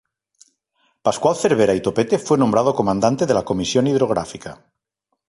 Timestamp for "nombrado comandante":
2.35-3.27